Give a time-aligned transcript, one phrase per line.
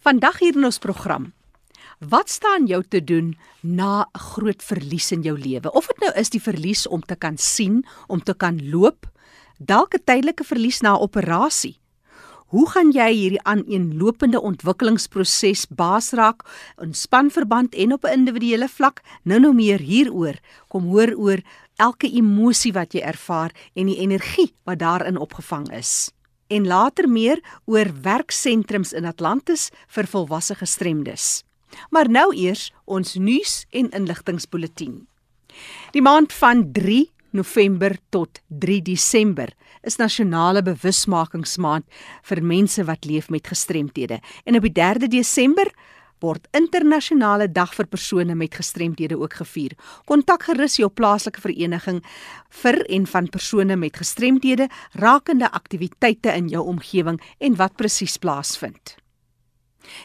[0.00, 1.26] Vandag hier in ons program.
[2.00, 5.72] Wat staan jou te doen na 'n groot verlies in jou lewe?
[5.72, 9.06] Of dit nou is die verlies om te kan sien, om te kan loop,
[9.58, 11.78] dalk 'n tydelike verlies na 'n operasie.
[12.46, 16.42] Hoe gaan jy hierdie aaneenlopende ontwikkelingsproses baas raak
[16.78, 19.02] in spanverband en op 'n individuele vlak?
[19.24, 20.34] Nou nou meer hieroor.
[20.68, 21.40] Kom hoor oor
[21.76, 26.10] elke emosie wat jy ervaar en die energie wat daarin opgevang is
[26.50, 27.40] en later meer
[27.70, 31.44] oor werksentrums in Atlantis vir volwasse gestremdes.
[31.94, 34.92] Maar nou eers ons nuus en inligtingspulsatie.
[35.94, 39.52] Die maand van 3 November tot 3 Desember
[39.86, 41.86] is nasionale bewusmakingsmaand
[42.26, 45.70] vir mense wat leef met gestremthede en op die 3 Desember
[46.20, 49.76] word internasionale dag vir persone met gestremthede ook gevier.
[50.06, 52.00] Kontak gerus jou plaaslike vereniging
[52.62, 59.00] vir en van persone met gestremthede rakende aktiwiteite in jou omgewing en wat presies plaasvind.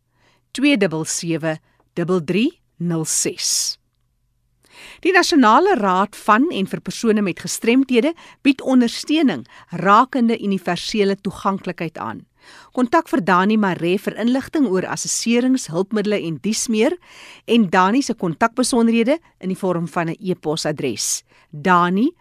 [0.51, 1.59] 277
[1.94, 3.78] 3306.
[5.01, 8.13] Die Nasionale Raad van en vir persone met gestremthede
[8.45, 9.45] bied ondersteuning
[9.81, 12.25] rakende universele toeganklikheid aan.
[12.72, 16.95] Kontak vir Dani Maree vir inligting oor assesserings, hulpmiddels en dies meer
[17.45, 22.13] en Dani se kontakbesonderhede in die vorm van 'n e-posadres: dani@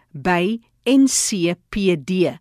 [0.87, 2.39] ncpd.org.za.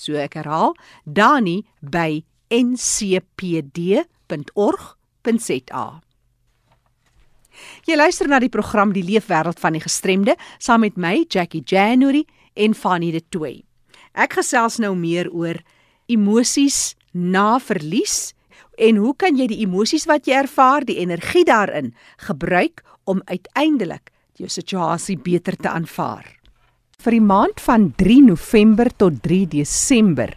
[0.00, 4.04] So ek herhaal, Dani by ncpd.org.za.
[7.84, 12.24] Jy luister na die program Die Leefwêreld van die Gestremde saam met my Jackie January
[12.54, 13.64] en Fanny de Toey.
[14.14, 15.60] Ek gesels nou meer oor
[16.10, 18.32] emosies na verlies
[18.80, 21.92] en hoe kan jy die emosies wat jy ervaar, die energie daarin
[22.24, 24.10] gebruik om uiteindelik
[24.40, 26.26] jou situasie beter te aanvaar.
[27.00, 30.34] Vir die maand van 3 November tot 3 Desember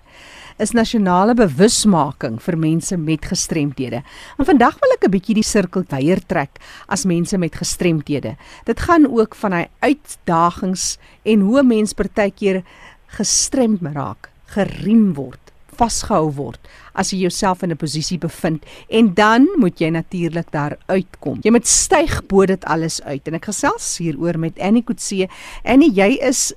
[0.61, 4.03] is nasionale bewusmaking vir mense met gestremthede.
[4.37, 8.37] En vandag wil ek 'n bietjie die sirkel wyer trek as mense met gestremthede.
[8.65, 12.63] Dit gaan ook van hy uitdagings en hoe 'n mens partykeer
[13.07, 15.42] gestremd raak, geriem word
[15.73, 16.59] vasgehou word
[16.93, 21.39] as jy jouself in 'n posisie bevind en dan moet jy natuurlik daar uitkom.
[21.43, 25.27] Jy moet styg bo dit alles uit en ek gesels hieroor met Annie Kutse.
[25.63, 26.53] Annie, jy is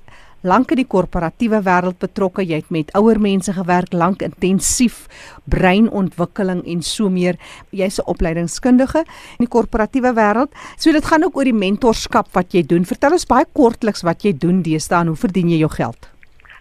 [0.46, 2.44] lank in die korporatiewe wêreld betrokke.
[2.46, 5.06] Jy het met ouer mense gewerk, lank intensief
[5.50, 7.36] breinontwikkeling en so meer.
[7.70, 9.04] Jy's 'n opleidingskundige
[9.38, 10.52] in die korporatiewe wêreld.
[10.76, 12.84] So dit gaan ook oor die mentorskap wat jy doen.
[12.84, 16.08] Vertel ons baie kortliks wat jy doen deesdae en hoe verdien jy jou geld?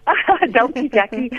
[0.56, 1.30] Dankie Jackie.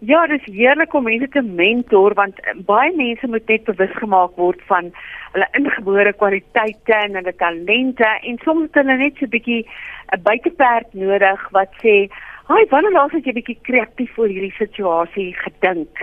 [0.00, 2.36] Ja, dit is heerlik om mense te mentor want
[2.66, 4.92] baie mense moet net bewus gemaak word van
[5.32, 9.66] hulle ingebore kwaliteite en hulle talente en soms het hulle net so 'n bietjie
[10.14, 12.06] 'n buiteperd nodig wat sê,
[12.46, 15.98] "Haai, wanneer laas het jy bietjie kreatief oor hierdie situasie gedink?"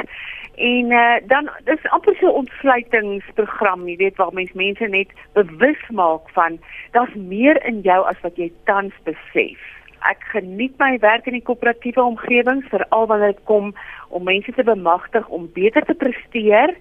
[0.56, 5.83] En uh, dan dis amper so 'n ontsluitingsprogram, jy weet waar mens mense net bewus
[5.89, 6.59] maak van
[6.91, 9.75] daar's meer in jou as wat jy tans besef
[10.09, 13.73] ek geniet my werk in die koöperatiewe omgewing veral wanneer dit kom
[14.09, 16.75] om mense te bemagtig om beter te presteer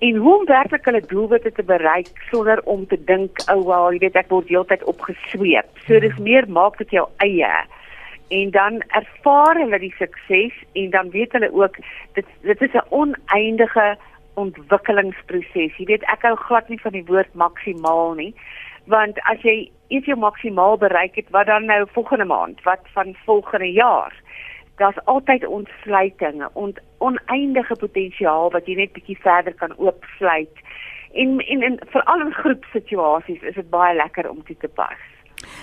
[0.00, 3.96] en hoe om werklik hulle doelwitte te bereik sonder om te dink ou oh, wel
[3.96, 5.68] jy weet ek word heeltyd opgesweep.
[5.86, 7.52] So dis meer maak dit jou eie
[8.30, 11.76] en dan ervaar hulle die sukses en dan weet hulle ook
[12.14, 13.96] dit dit is 'n oneindige
[14.34, 15.76] ontwikkelingsproses.
[15.76, 18.34] Jy weet ek hou glad nie van die woord maksimaal nie
[18.90, 23.14] want as jy iets jou maksimaal bereik het, wat dan nou volgende maand, wat van
[23.24, 24.14] volgende jaar?
[24.80, 30.62] daar's altyd ontsluitinge, ont oneindige potensiaal wat jy net bietjie verder kan oopsluit.
[31.12, 35.02] En en, en veral in groepsituasies is dit baie lekker om toe te pas.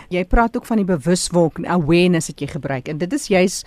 [0.09, 3.57] Jy praat ook van die bewuswolk en awareness wat jy gebruik en dit is juis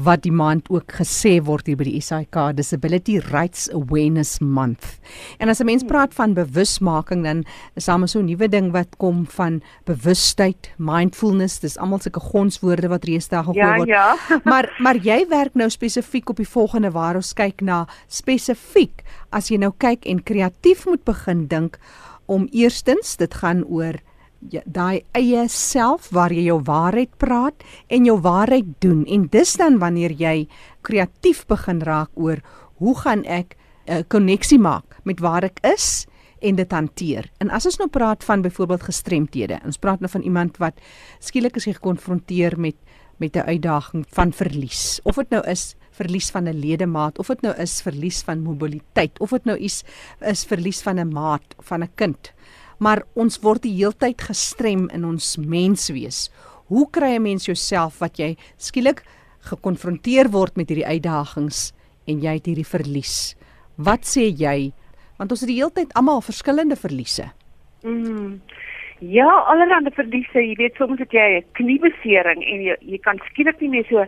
[0.00, 4.98] wat die maand ook gesê word hier by die SAIK Disability Rights Awareness Month.
[5.38, 7.44] En as 'n mens praat van bewusmaking dan
[7.76, 12.20] is daar 'n so 'n nuwe ding wat kom van bewustheid, mindfulness, dis almal sulke
[12.20, 13.88] gonswoorde wat reeds daar gehoor ja, word.
[13.88, 14.16] Ja.
[14.50, 19.48] maar maar jy werk nou spesifiek op die volgende waar ons kyk na spesifiek as
[19.48, 21.78] jy nou kyk en kreatief moet begin dink
[22.26, 24.09] om eerstens dit gaan oor Ja,
[24.64, 29.78] daai eie self waar jy jou waarheid praat en jou waarheid doen en dis dan
[29.78, 30.48] wanneer jy
[30.82, 32.40] kreatief begin raak oor
[32.80, 33.56] hoe gaan ek
[33.86, 36.06] 'n uh, koneksie maak met waar ek is
[36.40, 37.30] en dit hanteer.
[37.38, 40.80] En as ons nou praat van byvoorbeeld gestremthede, ons praat nou van iemand wat
[41.20, 42.76] skielik is gekonfronteer met
[43.20, 45.00] met 'n uitdaging van verlies.
[45.04, 49.20] Of dit nou is verlies van 'n ledemaat, of dit nou is verlies van mobiliteit,
[49.20, 49.84] of dit nou is
[50.20, 52.32] is verlies van 'n maat, van 'n kind
[52.80, 56.28] maar ons word die heeltyd gestrem in ons menswees.
[56.72, 59.02] Hoe kry 'n mens jouself wat jy skielik
[59.50, 61.72] gekonfronteer word met hierdie uitdagings
[62.06, 63.36] en jy het hierdie verlies?
[63.76, 64.72] Wat sê jy?
[65.18, 67.32] Want ons het die heeltyd almal verskillende verliese.
[67.82, 68.40] Mm.
[69.00, 70.40] Ja, allerlei verliese.
[70.40, 74.06] Jy weet soms het jy 'n kniebesering en jy jy kan skielik nie meer so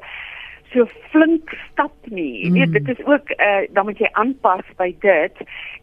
[0.73, 2.45] so flink stap nie.
[2.45, 2.73] Jy weet mm.
[2.73, 5.37] dit is ook uh, dan moet jy aanpas by dit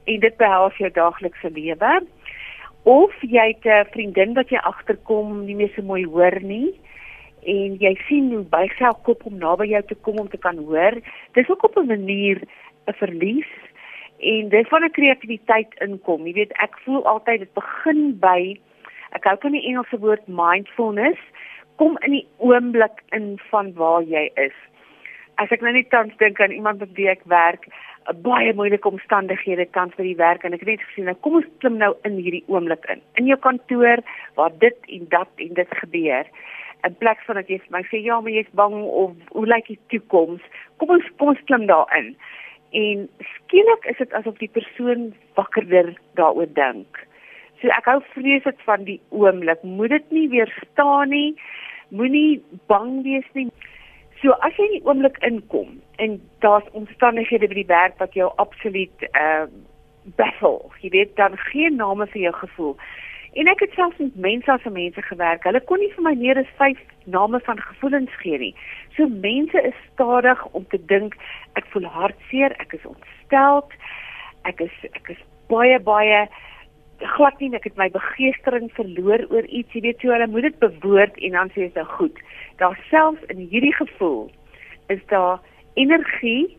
[0.05, 2.01] en dit behels jou daaglikse lewe
[2.83, 6.79] of jy het 'n vriendin wat jy agterkom nie meer so mooi hoor nie
[7.43, 10.57] en jy sien hoe buig sy kop om naby jou te kom om te kan
[10.57, 10.95] hoor.
[11.33, 12.41] Dis ook op 'n manier
[12.87, 13.51] 'n verlies
[14.19, 16.25] en dis van 'n kreatiwiteit inkom.
[16.27, 18.59] Jy weet ek voel altyd dit begin by
[19.11, 21.19] ek hou van die Engelse woord mindfulness
[21.75, 24.57] kom in die oomblik in van waar jy is
[25.39, 27.69] as ek nou net tans dink aan iemand met wie ek werk
[28.25, 31.49] baie moeilike omstandighede tans by die werk en ek het net gesien nou kom ons
[31.63, 33.03] klim nou in hierdie oomblik in.
[33.21, 34.01] In jou kantoor
[34.39, 36.31] waar dit en dat en dit gebeur.
[36.87, 39.69] In plek van dat jy vir my sê ja maar jy's bang of hoe lyk
[39.69, 40.43] die toekoms?
[40.81, 42.15] Kom ons kom ons klim daarin
[42.79, 46.99] en skielik is dit asof die persoon wakkerder daaroor dink.
[47.61, 49.63] So ek hou vreeslik van die oomblik.
[49.63, 51.33] Moet dit nie weer staan nie.
[51.89, 52.39] Moenie
[52.71, 53.49] bang wees nie
[54.21, 58.31] So as jy in die oomblik inkom en daar's omstandighede by die werk wat jou
[58.41, 59.47] absoluut uh
[60.17, 62.71] baffle, jy weet dan geen name vir jou gevoel.
[63.37, 65.43] En ek het selfs met mense as mense gewerk.
[65.45, 66.79] Hulle kon nie vir my meer as 5
[67.13, 68.53] name van gevoelens gee nie.
[68.97, 71.17] So mense is stadig om te dink
[71.59, 73.67] ek voel hartseer, ek is ontstel,
[74.49, 75.21] ek is ek is
[75.51, 76.25] baie baie
[77.15, 80.59] glad nie ek het my begeestering verloor oor iets jy weet so hulle moet dit
[80.63, 82.19] bewoord en dan sê dit nou goed
[82.59, 84.31] daar selfs in hierdie gevoel
[84.87, 85.39] is daar
[85.73, 86.57] energie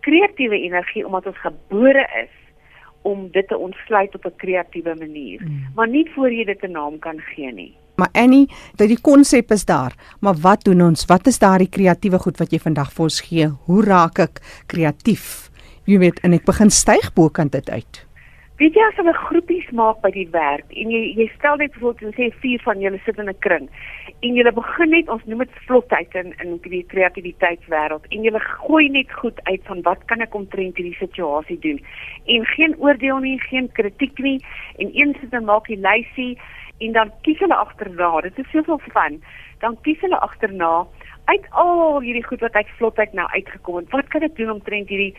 [0.00, 2.34] kreatiewe energie omdat ons gebore is
[3.02, 5.66] om dit te ontsluit op 'n kreatiewe manier mm.
[5.74, 9.50] maar nie voor jy dit 'n naam kan gee nie Maar Annie, dat die konsep
[9.50, 11.04] is daar, maar wat doen ons?
[11.04, 13.48] Wat is daardie kreatiewe goed wat jy vandag vir ons gee?
[13.66, 15.50] Hoe raak ek kreatief?
[15.84, 18.06] Jy weet, en ek begin styg bokant dit uit.
[18.60, 22.18] Weet jy as hulle groepies maak by die werk en jy jy stel net byvoorbeeld
[22.18, 23.70] sê vier van julle sit in 'n kring
[24.20, 28.88] en julle begin net ons noem dit vlotheid in in die kreatiwiteitswêreld en julle gooi
[28.88, 31.80] net goed uit van wat kan ek omtrent hierdie situasie doen
[32.26, 34.38] en geen oordeel nie, geen kritiek nie
[34.76, 36.36] en een sit en maak die lysie
[36.80, 38.20] en dan kies hulle agterna.
[38.20, 39.20] Dit is soveel van.
[39.60, 40.86] Dan kies hulle agterna
[41.24, 43.90] uit al hierdie goed wat uit vlotheid nou uitgekom het.
[43.90, 45.14] Wat kan ek doen omtrent hierdie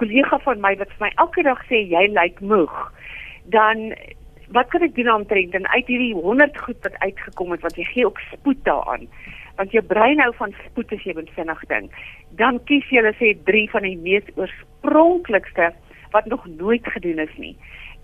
[0.00, 2.76] kollega van my wat vir my elke dag sê jy lyk moeg,
[3.54, 3.90] dan
[4.56, 7.76] wat kan ek doen om te en uit hierdie 100 goed wat uitgekom het wat
[7.78, 9.06] jy gee ook spoed daaraan.
[9.58, 11.92] Want jou brein hou van spoed as jy besinnig dink.
[12.40, 15.70] Dan kies jy hulle sê drie van die mees oorspronklikste
[16.14, 17.54] wat nog nooit gedoen is nie.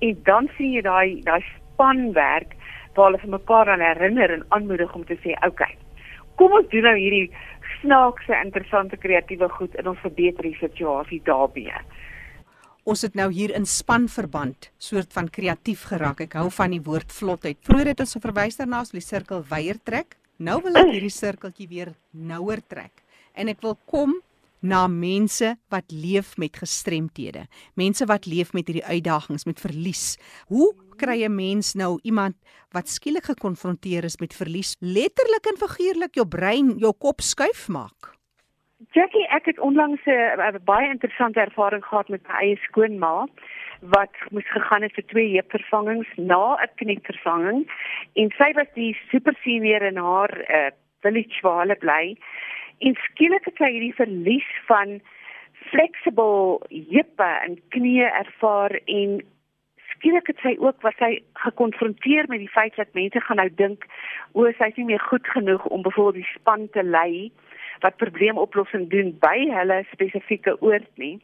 [0.05, 2.55] En dan sien jy daai daai spanwerk
[2.95, 5.75] waar hulle vir mekaar aan herinner en aanmoedig om te sê okay
[6.37, 7.26] kom ons doen nou hierdie
[7.87, 11.81] snaakse, interessante, kreatiewe goed en ons verbeter die situasie daarbye.
[12.87, 16.21] Ons het nou hier in spanverband soort van kreatief geraak.
[16.23, 17.59] Ek hou van die woord vlotheid.
[17.66, 20.14] Vroeger het ons verwys daarna as die sirkel weier trek.
[20.38, 23.02] Nou wil ek hierdie sirkeltjie weer nouer trek.
[23.35, 24.14] En ek wil kom
[24.66, 27.46] na mense wat leef met gestremthede.
[27.75, 30.16] Mense wat leef met hierdie uitdagings, met verlies.
[30.49, 32.35] Hoe kry 'n mens nou iemand
[32.73, 38.16] wat skielik gekonfronteer is met verlies, letterlik en figuurlik jou brein, jou kop skuif maak?
[38.92, 43.26] Jackie, ek het onlangs 'n baie interessante ervaring gehad met my eie skoonma
[43.80, 47.66] wat moes gegaan het vir twee heupvervangings na 'n knievervanging
[48.14, 50.70] en sy was die super senior in haar uh,
[51.00, 52.16] village waar hulle bly
[52.78, 54.99] En skielik het sy hierdie verlies van
[55.71, 59.18] flexible heupe en knieë ervaar en
[59.97, 61.16] skielik het sy ook was sy
[61.47, 63.87] gekonfronteer met die feit dat mense gaan nou dink
[64.33, 67.30] o, sy is nie meer goed genoeg om byvoorbeeld die span te lei
[67.85, 71.16] wat probleemoplossing doen by hulle spesifieke oord nie.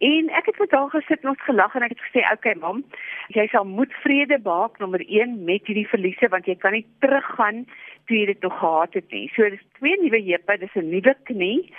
[0.00, 2.54] En ek het met haar gesit en ons gelag en ek het gesê, "Oké, okay,
[2.54, 2.84] mam,
[3.28, 7.66] jy sal moet vrede maak nommer 1 met hierdie verliese want jy kan nie teruggaan
[8.10, 9.30] toe jy dit nog gehad het nie.
[9.34, 11.72] So dis twee nuwe heupe, dis 'n nuwe knie.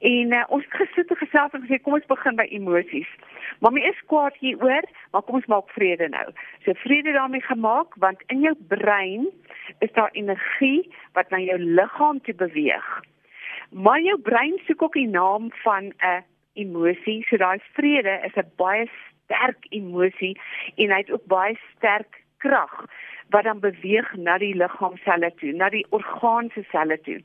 [0.00, 3.10] En uh, ons het gesit en gesels en gesê kom ons begin by emosies.
[3.60, 6.28] Mamy is kwaad hieroor, maar kom ons maak vrede nou.
[6.64, 9.26] So vrede daarmee gemaak want in jou brein
[9.78, 13.02] is daar energie wat na jou liggaam toe beweeg.
[13.70, 16.22] Maar jou brein soek ook die naam van 'n
[16.54, 17.24] emosie.
[17.28, 18.86] So daai vrede is 'n baie
[19.24, 20.36] sterk emosie
[20.76, 22.86] en hy het ook baie sterk krag
[23.32, 27.20] wat dan beweeg na die liggaamselle toe, na die orgaanse selle toe.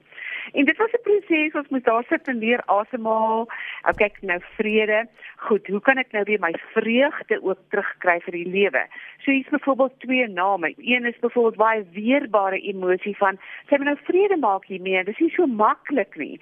[0.54, 3.48] En dit was 'n proses, ons moet daar sit en leer asemhaal.
[3.82, 5.08] Ou kyk nou vrede.
[5.36, 8.88] Goed, hoe kan ek nou weer my vreugde ook terugkry vir die lewe?
[9.18, 10.74] So hier's byvoorbeeld twee name.
[10.78, 13.40] Een is byvoorbeeld baie weerbare emosie van
[13.70, 15.04] sy moet nou vrede maak hiermee.
[15.04, 16.40] Dis nie so maklik nie.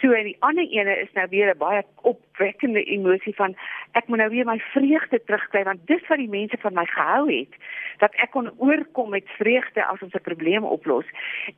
[0.00, 3.56] So en die ander ene is nou weer 'n baie opwekkende emosie van
[3.92, 7.30] ek moet nou weer my vreugde terugkry want dis wat die mense van my gehou
[7.30, 7.54] het
[7.98, 11.06] dat ek kon oorkom met vreugde as ons 'n probleem oplos.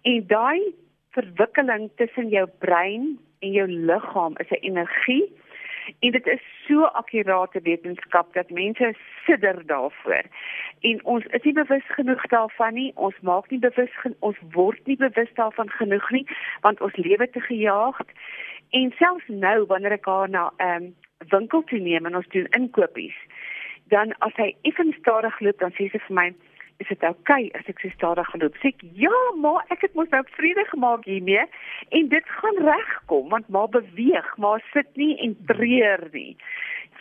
[0.03, 0.61] En daai
[1.14, 5.33] verwikkeling tussen jou brein en jou liggaam is 'n energie
[6.00, 8.94] en dit is so akkurate wetenskap dat mense
[9.25, 10.25] sidder daarvoor.
[10.80, 12.92] En ons is nie bewus genoeg daarvan nie.
[12.94, 16.26] Ons maak nie bewus ons word nie bewus daarvan genoeg nie
[16.61, 18.09] want ons lewe te gejaagd.
[18.71, 20.94] En selfs nou wanneer ek haar na 'n um,
[21.28, 23.16] winkel toe neem en ons doen inkopies,
[23.88, 26.33] dan as hy effens stadig loop dan sê sy vir my
[26.83, 28.57] is dit oukei okay as ek so stadig geloop?
[28.62, 31.45] Sê ek, ja, maar ek het mos nou vrede gemaak hiermee
[31.97, 36.35] en dit gaan regkom want maar beweeg, maar sit nie en treur nie.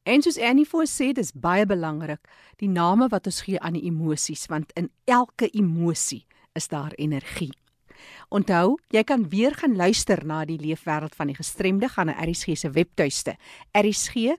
[0.04, 2.20] En soos Annie voorsê, dis baie belangrik
[2.60, 6.26] die name wat ons gee aan die emosies want in elke emosie
[6.58, 7.54] is daar energie.
[8.34, 12.58] Onthou, jy kan weer gaan luister na die leefwêreld van die gestremde gaan na ERSG
[12.58, 13.36] se webtuiste.
[13.72, 14.34] ersg.co.za,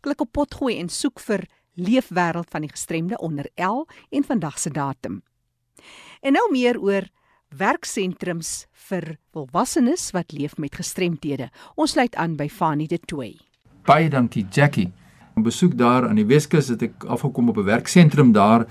[0.00, 4.70] klik op potgooi en soek vir leefwêreld van die gestremde onder L en vandag se
[4.70, 5.22] datum.
[6.20, 7.08] En nou meer oor
[7.54, 11.50] werksentrums vir volwassenes wat leef met gestremthede.
[11.74, 13.36] Ons sluit aan by Fanie de Tooi.
[13.84, 14.90] Baie dankie Jackie.
[15.34, 18.66] Op besoek daar aan die Weskus het ek afgekom op 'n werksentrum daar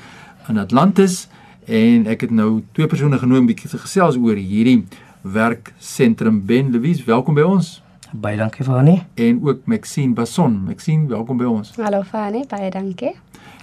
[0.50, 1.28] in Atlantis
[1.68, 4.86] en ek het nou twee persone genooi om bietjie te gesels oor hierdie
[5.22, 7.82] werksentrum Ben Louise, welkom by ons.
[8.14, 9.02] Baie dankie Fani.
[9.14, 10.54] En ook Maxine Bason.
[10.64, 11.72] Maxine, welkom by ons.
[11.82, 13.16] Hallo Fani, baie dankie.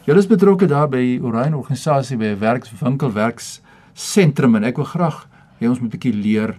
[0.03, 5.29] Julle is betrokke daar by Orion organisasie by 'n werkswinkel werksentrum en ek wil graag
[5.61, 6.59] hê ons moet 'n bietjie leer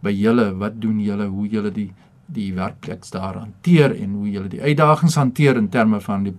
[0.00, 1.92] by julle wat doen julle, hoe julle die
[2.26, 6.34] die werkplek daar hanteer en hoe julle die uitdagings hanteer in terme van die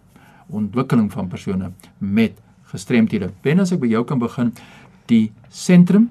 [0.49, 3.31] ontwikkeling van persone met gestremthede.
[3.41, 4.53] Ben as ek by jou kan begin,
[5.05, 6.09] die sentrum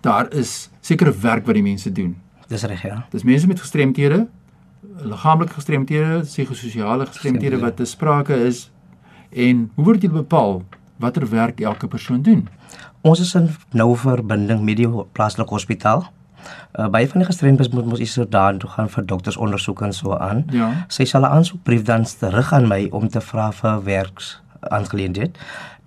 [0.00, 2.16] daar is sekere werk wat die mense doen.
[2.52, 3.02] Dis reg, ja.
[3.12, 4.26] Dis mense met gestremthede,
[5.08, 8.66] liggaamlike gestremthede, psigososiale gestremthede wat te sprake is.
[9.32, 10.60] En hoe word dit bepaal
[11.00, 12.48] watter werk elke persoon doen?
[13.00, 16.04] Ons is in noue verbinding met die plaaslike hospitaal.
[16.74, 20.16] Uh, baie van die gestremdes moet mos eens daar toe gaan vir doktersondersoeke en so
[20.18, 20.44] aan.
[20.52, 20.70] Ja.
[20.88, 25.38] Sy sal 'n aansoekbrief dan terug aan my om te vra vir werks aangeleentheid.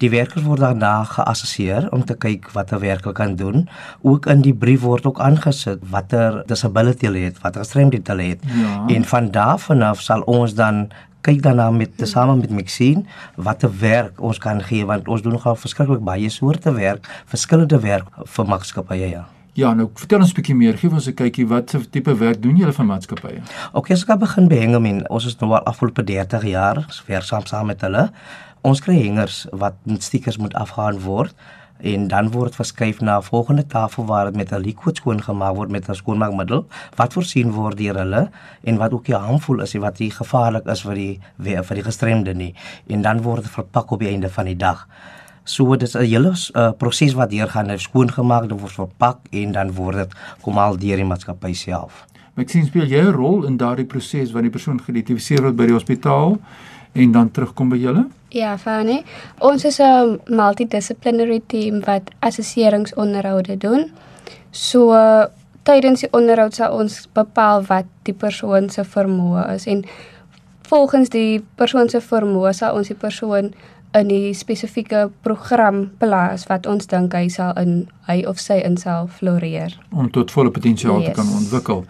[0.03, 3.69] Die werkers word daarna geassesseer om te kyk wat 'n werker kan doen.
[4.01, 8.41] Ook in die brief word ook aangesit watter disability hulle het, watter gestremdheid hulle het.
[8.43, 8.83] Ja.
[8.87, 10.89] En van daar af sal ons dan
[11.21, 13.03] kyk daarna met tesame met Maxine
[13.35, 18.05] watter werk ons kan gee want ons doen nogal verskriklik baie soorte werk, verskillende werk
[18.35, 19.25] vir maatskappye ja.
[19.55, 20.77] Ja, nou vertel ons 'n bietjie meer.
[20.77, 23.41] Gee ons 'n kykie wat se tipe werk doen julle vir maatskappye?
[23.71, 27.65] Ok, as ek begin by Hengemin, ons is nou al afgelope 30 jaar werksaam saam
[27.67, 28.11] met hulle.
[28.65, 31.35] Ons kry hengers wat met stickers moet afgaan word
[31.85, 35.21] en dan word dit verskuif na 'n volgende tafel waar dit met 'n liquid skoon
[35.21, 38.29] gemaak word met 'n skoonmaakmiddel wat voorsien word deur hulle
[38.63, 41.83] en wat ook nie harmvol is en wat nie gevaarlik is vir die vir die
[41.83, 42.55] gestremde nie
[42.87, 44.87] en dan word dit verpak op die einde van die dag.
[45.43, 49.51] So dis 'n hele uh, proses wat deur gaan, hy skoongemaak, dit word verpak en
[49.51, 52.05] dan word dit kom al deur die maatskappy self.
[52.35, 55.65] Ek sien speel jy 'n rol in daardie proses wanneer die persoon geïdentifiseer word by
[55.65, 56.39] die hospitaal
[56.95, 58.05] en dan terugkom by julle?
[58.35, 59.03] Ja, Fanny.
[59.39, 63.91] Ons is 'n multidisciplinary team wat assesseringsonderhoude doen.
[64.51, 65.25] So uh,
[65.63, 69.85] tydens die onderhoud sal ons bepaal wat die persoon se vermoë is en
[70.69, 73.53] volgens die persoon se vermoë sal ons die persoon
[73.95, 78.77] in die spesifieke program plaas wat ons dink hy sal in hy of sy in
[78.77, 81.09] sal floreer om tot volle potensiaal yes.
[81.09, 81.85] te kan ontwikkel.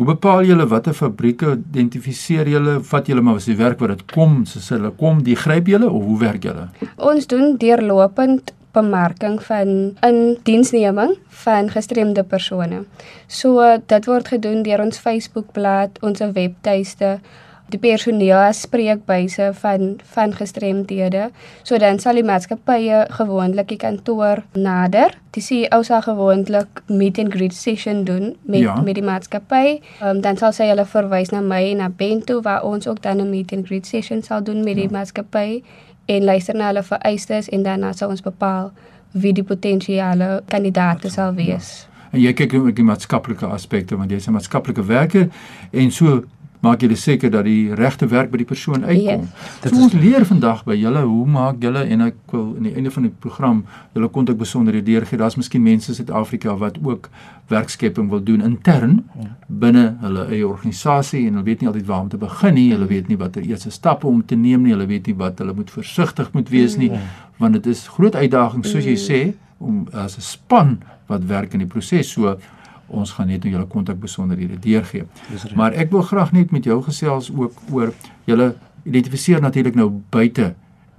[0.00, 2.78] Hoe bepaal julle watter fabrieke identifiseer julle?
[2.88, 5.90] Vat julle maar as die werk wat dit kom, soos hulle kom, die gryp julle
[5.90, 6.62] of hoe werk julle?
[7.10, 9.74] Ons doen deurlopend bemarking van
[10.08, 12.86] in diensneming van gestremde persone.
[13.28, 13.60] So
[13.92, 17.18] dit word gedoen deur ons Facebookblad, ons webtuiste,
[17.72, 21.30] die personeel as spreekbuise van van gestremdhede.
[21.62, 25.14] So dan sal die maatskappye gewoonlik die kantoor nader.
[25.36, 28.80] Die CEO sal gewoonlik meet and greet session doen met ja.
[28.80, 29.80] met die maatskappy.
[30.02, 33.20] Um, dan sal sy hulle verwys na my en na Bento waar ons ook dan
[33.20, 34.82] 'n meet and greet session sal doen met ja.
[34.82, 35.62] die maatskappy
[36.06, 38.72] en luister na hulle vereistes en dan sal ons bepaal
[39.12, 41.84] wie die potensiële kandidaate sal wees.
[41.84, 41.90] Ja.
[42.10, 45.28] En jy kyk ook die maatskaplike aspekte want jy's 'n maatskaplike werker
[45.70, 46.24] en so
[46.60, 49.24] maak julle seker dat die regte werk by die persoon uitkom.
[49.24, 49.62] Yes.
[49.64, 52.92] So ons leer vandag by julle hoe maak julle en ek wil aan die einde
[52.92, 53.62] van die program
[53.96, 55.18] julle kontak besonderhede deurgee.
[55.20, 57.08] Daar's miskien mense in Suid-Afrika wat ook
[57.50, 59.00] werkskepping wil doen intern
[59.48, 62.68] binne hulle eie organisasie en hulle weet nie altyd waar om te begin nie.
[62.74, 64.76] Hulle weet nie watter eerste stappe om te neem nie.
[64.76, 66.92] Hulle weet nie wat hulle moet versigtig moet wees nie
[67.40, 69.20] want dit is groot uitdaging soos jy sê
[69.60, 72.10] om as 'n span wat werk in die proses.
[72.12, 72.36] So
[72.90, 75.06] ons gaan net nou julle kontak besonderhede deurgee.
[75.54, 80.54] Maar ek wil graag net met jou gesels ook oor julle identifiseer natuurlik nou buite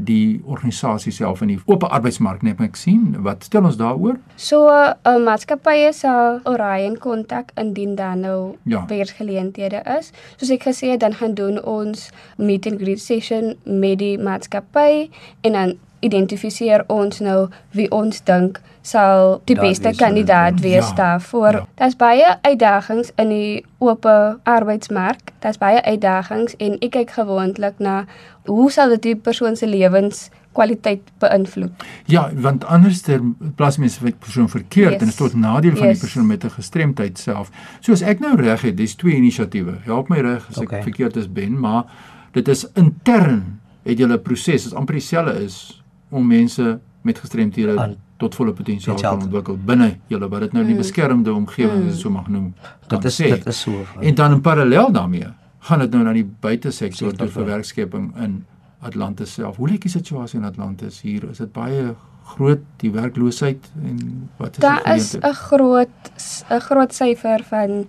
[0.05, 4.69] die organisasie self in die oop arbeidsmark net ek sien wat stel ons daaroor so
[4.69, 8.85] 'n uh, maatskappye sal Orion kontak indien dan nou ja.
[8.87, 13.99] werksgeleenthede is soos ek gesê het dan gaan doen ons meet and greet session met
[13.99, 15.09] die maatskappy
[15.41, 20.95] en dan identifiseer ons nou wie ons dink sal die Daar beste kandidaat wees ja,
[20.95, 21.51] daarvoor.
[21.51, 21.65] Ja.
[21.75, 24.05] Daar's baie uitdagings in die oop
[24.43, 25.31] arbeidsmark.
[25.39, 28.05] Daar's baie uitdagings en ek kyk gewoonlik na
[28.49, 31.83] hoe sal dit die persoon se lewens kwaliteit beïnvloed.
[32.11, 33.21] Ja, want anders ter
[33.55, 35.01] plaas mense vir persoon verkeerd yes.
[35.01, 35.99] en dit tot nadeel van yes.
[35.99, 37.51] die persoon met 'n gestremdheid self.
[37.79, 39.77] So as ek nou reg het, dis twee inisiatiewe.
[39.83, 40.77] Help my reg as okay.
[40.77, 41.85] ek verkeerd is ben, maar
[42.31, 45.80] dit is intern het julle proses, dit amper dieselfde is
[46.11, 50.63] om mense met gestremthede An, tot volle potensiaal te ontwikkel binne julle wat dit nou
[50.65, 50.83] die mm.
[50.83, 51.97] beskermde omgewing mm.
[51.97, 52.51] so mag noem.
[52.91, 53.85] Dit is dit is so.
[53.99, 55.31] En dan in parallel daarmee
[55.69, 58.39] gaan dit nou na die buitesektor toe vir werkskepping in
[58.81, 59.59] Atlantis self.
[59.61, 61.27] Hoe lyk die situasie in Atlantis hier?
[61.29, 61.91] Is dit baie
[62.31, 63.99] groot die werkloosheid en
[64.37, 66.11] wat is Daar is 'n groot
[66.49, 67.85] 'n groot syfer van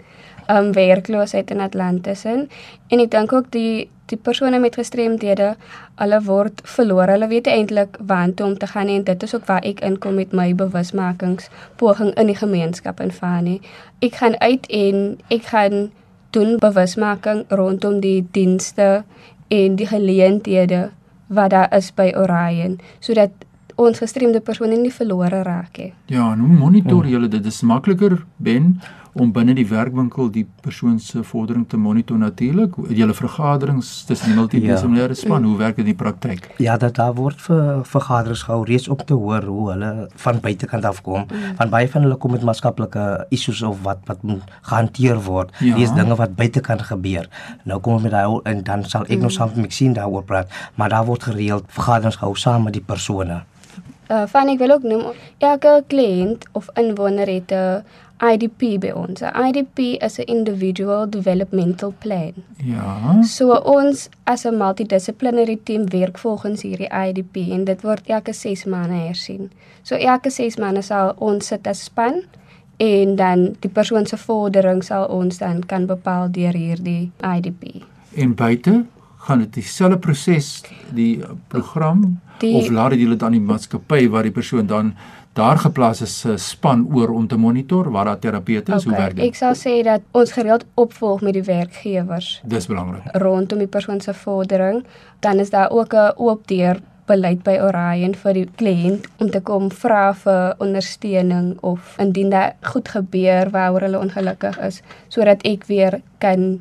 [0.49, 2.49] um werkloosheid in Atlantis in
[2.89, 5.55] en ek dink ook die die persone met gestremdhede,
[6.01, 7.11] hulle word verloor.
[7.13, 10.37] Hulle weet eintlik waantoe om te gaan en dit is ook waar ek inkom met
[10.37, 13.59] my bewusmakingspoging in die gemeenskap in Fani.
[14.05, 15.91] Ek gaan uit en ek gaan
[16.33, 19.05] doen bewusmaking rondom die dienste
[19.53, 20.91] en die geleenthede
[21.33, 23.33] wat daar is by Orion sodat
[23.81, 25.93] ons gestremde persone nie verlore raak nie.
[26.13, 27.43] Ja, en hoe monitor julle dit?
[27.43, 28.77] Dit is makliker ben
[29.13, 32.79] om binne die werkwinkel die persoon se vordering te monitor natuurlik.
[32.89, 35.21] Julle vergaderings tussen die multidissiplinêre ja.
[35.21, 36.49] span, hoe werk dit in die praktyk?
[36.63, 39.93] Ja, dat daar word vir vergaderings gehou reeds om te hoor hoe hulle
[40.25, 41.27] van buitekant af kom.
[41.29, 41.59] Mm.
[41.61, 45.53] Van baie van hulle kom met maatskaplike issues of wat wat moet gehanteer word.
[45.61, 45.77] Ja.
[45.77, 47.29] Dis dinge wat buitekant gebeur.
[47.69, 49.29] Nou kom ons met daai en dan sal ek mm.
[49.29, 52.85] nog saam met Maxine daaroor praat, maar daar word gereeld vergaderings gehou saam met die
[52.85, 53.43] persone.
[54.13, 55.05] Uh, van ek wil ook noem
[55.41, 57.85] elke kliënt of inwoner het 'n
[58.23, 59.23] IDP by ons.
[59.23, 62.33] 'n IDP is 'n individual developmental plan.
[62.57, 63.23] Ja.
[63.23, 68.65] So ons as 'n multidissiplinary team werk volgens hierdie IDP en dit word elke 6
[68.65, 69.51] maande hersien.
[69.83, 72.23] So elke 6 maande sal ons sit as span
[72.77, 77.83] en dan die persoon se vordering sal ons dan kan bepaal deur hierdie IDP.
[78.15, 78.85] En buite
[79.17, 80.63] gaan dit dieselfde proses
[80.95, 84.95] die program Die- of laat dit julle dan die maatskappy waar die persoon dan
[85.35, 89.17] daar geplaas is 'n span oor om te monitor waar daar terapeute is hoe werk
[89.17, 89.37] ek dit?
[89.37, 93.03] sal sê dat ons gereeld opvolg met die werkgewers Dis belangrik.
[93.15, 94.85] rondom die persoon se vordering.
[95.21, 99.41] Dan is daar ook 'n oop deur beleid by Orion vir die kliënt om te
[99.41, 105.65] kom vra vir ondersteuning of indien daar goed gebeur waaroor hulle ongelukkig is sodat ek
[105.67, 106.61] weer kan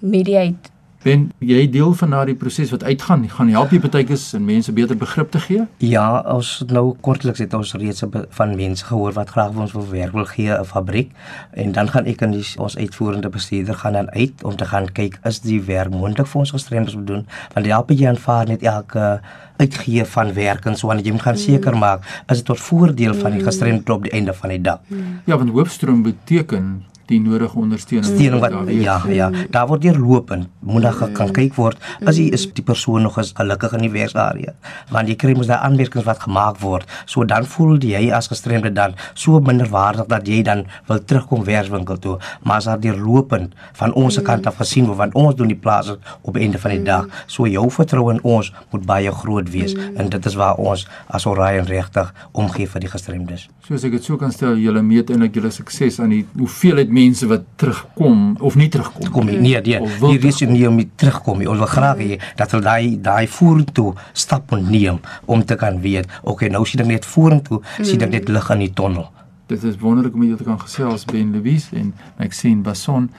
[0.00, 0.70] mediate.
[1.00, 4.98] Ben jy deel van daardie proses wat uitgaan, gaan help jy partykeers en mense beter
[5.00, 5.62] begrip te gee?
[5.80, 8.04] Ja, ons nou kortliks het ons reeds
[8.36, 11.14] van mense gehoor wat graag vir ons wil werk wil gee 'n fabriek.
[11.56, 14.92] En dan gaan ek en die, ons uitvoerende bestuurder gaan dan uit om te gaan
[14.92, 17.26] kyk is die werk moontlik vir ons gestremdes doen?
[17.54, 19.20] Want die help jy aanvaar net elke
[19.60, 23.14] uitgee van werk en so want jy moet gaan seker maak is dit tot voordeel
[23.22, 24.80] van die gestremde op die einde van die dag.
[25.26, 26.78] Ja, want hoofstroom beteken
[27.10, 28.06] die nodige ondersteuning.
[28.06, 29.24] Steuning wat Daar ja ja.
[29.50, 33.16] Daar word deurlopend moet daar ge- kan kyk word as jy is die persoon nog
[33.18, 34.52] is gelukkig in die werksarea?
[34.94, 36.86] Want jy kry mos daar aanmerkings wat gemaak word.
[37.10, 41.98] So dan voel jy as gestremde dan so minderwaardig dat jy dan wil terugkom werkswinkel
[41.98, 42.14] toe.
[42.46, 45.58] Maar as daar deurlopend van ons se kant af gesien word want ons doen die
[45.58, 47.10] plase op die einde van die dag.
[47.26, 49.74] So jou vertroue in ons moet baie groot wees.
[49.96, 53.48] En dit is waar ons as Orion regtig omgee vir die gestremdes.
[53.66, 57.28] Soos ek dit so kan stel, julle meet eintlik julle sukses aan die hoeveelheid mense
[57.30, 59.10] wat terugkom of nie terugkom.
[59.10, 59.80] kom nie nee nee.
[60.00, 61.48] Wil hier is nie om nie terugkom nie.
[61.50, 65.80] Ons wil graag hê dat hulle daai daai vorentoe stap moet neem om te kan
[65.80, 69.08] weet okay nou sien ek net vorentoe sien ek net lig in die tonnel.
[69.50, 73.10] Dit is wonderlik om julle te kan gesels Ben Louise en Maxine Basson.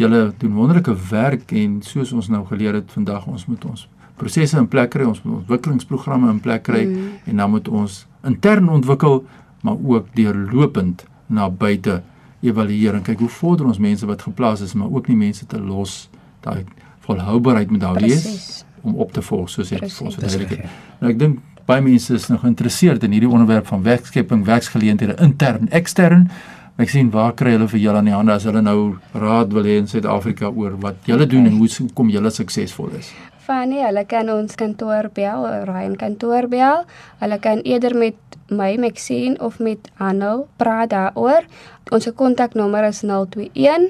[0.00, 3.86] Julle doen wonderlike werk en soos ons nou geleer het vandag, ons moet ons
[4.16, 7.08] prosesse in plek kry, ons moet ontwikkelingsprogramme in plek kry mm.
[7.30, 9.24] en dan moet ons intern ontwikkel,
[9.62, 12.00] maar ook deurlopend na buite
[12.40, 15.60] evalueer en kyk hoe vorder ons mense wat geplaas is, maar ook nie mense te
[15.60, 16.06] los.
[16.44, 16.64] Daai
[17.06, 18.64] volhoubaarheid moet daar wees Presies.
[18.82, 19.98] om op te volg soos ek Presies.
[19.98, 20.58] vir ons verduidelik het.
[20.58, 25.16] reg, Nou ek dink baie mense is nog geïnteresseerd in hierdie onderwerp van werkskepping, werksgeleenthede
[25.22, 26.28] intern, ekstern.
[26.76, 28.80] Ek sien waar kry hulle vir julle aan die hande as hulle nou
[29.16, 33.08] raad wil hê in Suid-Afrika oor wat julle doen en hoe kom julle suksesvol is.
[33.46, 36.84] Fanny, hulle kan ons kantoor bel, Ryan kantoor bel.
[37.22, 41.48] Hulle kan eerder met my Maxine of met Anno praat daaroor.
[41.96, 43.88] Ons kontaknommer is 021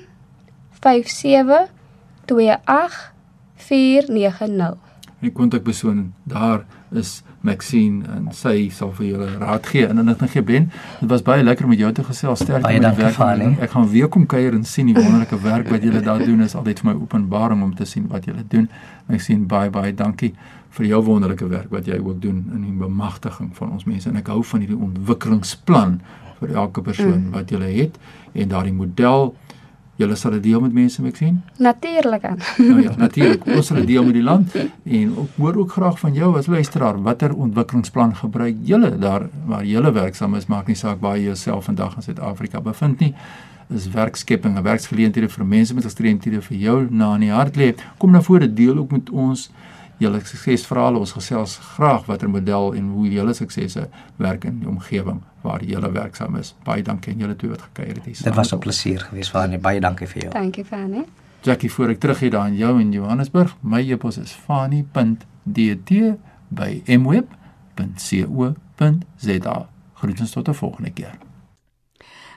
[0.78, 1.66] 57
[2.30, 3.02] 28
[3.66, 4.78] 490.
[5.26, 6.62] Die kontakpersoon daar
[6.94, 10.68] is Maxine en sy sal vir julle raad gee en inligting gee Ben.
[11.00, 12.42] Dit was baie lekker om met jou te gesels.
[12.42, 13.56] Sterkte met die werk doen.
[13.64, 16.42] Ek gaan weer kom kuier en sien die wonderlike werk wat julle daar doen.
[16.44, 18.68] Is altyd vir my openbaring om te sien wat julle doen.
[19.10, 20.34] Maxine baie baie dankie
[20.76, 24.20] vir jou wonderlike werk wat jy ook doen in die bemagtiging van ons mense en
[24.20, 26.00] ek hou van hierdie ontwikkelingsplan
[26.40, 27.96] vir elke persoon wat jy het
[28.36, 29.32] en daardie model
[29.96, 31.38] Julle sal dit deel met mense, Maxine?
[31.56, 32.38] Natuurlik aan.
[32.68, 33.46] Nou ja, natuurlik.
[33.46, 34.54] Ons sal dit deel met die land
[34.84, 39.64] en ook hoor ook graag van jou as luisteraar watter ontwikkelingsplan gebruik julle daar waar
[39.64, 43.14] julle werksaam is, maak nie saak waar jy jouself vandag in Suid-Afrika bevind nie.
[43.72, 47.72] Is werkskepping en werksgeleenthede vir mense met gestremthede vir jou na in die hart lê.
[47.98, 49.48] Kom na vore deel ook met ons
[49.98, 50.98] julle suksesverhale.
[50.98, 55.90] Ons gesels graag watter model en hoe julle suksese werk in die omgewing waar julle
[55.92, 56.54] werksaam is.
[56.64, 58.16] Baie dankie aan julle twee wat gekuier het hier.
[58.22, 61.04] dit was 'n plesier geweest vir my baie dankie vir jou Dankie Fanny.
[61.42, 63.56] Jackie voor ek terug hier daar in jou in Johannesburg.
[63.60, 65.90] My e-pos is fani.dt
[66.48, 67.28] by mweb.co.za.
[69.94, 71.18] Groetens tot 'n volgende keer.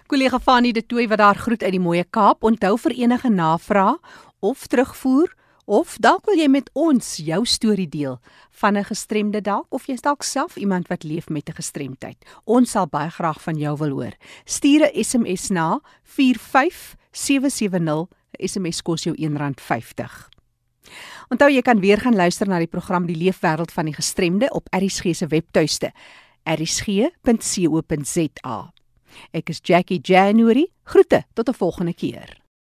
[0.08, 2.44] Kollega Fanie de Tooy wat daar groet uit die mooie Kaap.
[2.44, 3.98] Onthou vir enige navraag
[4.40, 5.36] of terugvoer
[5.70, 8.18] of dalk wil jy met ons jou storie deel
[8.62, 12.18] van 'n gestremde dalk of jy's dalk self iemand wat leef met 'n gestremdheid.
[12.46, 14.14] Ons sal baie graag van jou wil hoor.
[14.46, 18.08] Stuur 'n SMS na 45770.
[18.40, 20.30] 'n SMS kos jou R1.50.
[21.30, 24.68] Onthou jy kan weer gaan luister na die program Die Leefwêreld van die Gestremde op
[24.70, 25.92] ERG se webtuiste
[26.44, 27.14] erisg.co.za.
[29.32, 30.72] Ek is Jackie January.
[30.84, 32.49] Groete tot 'n volgende keer.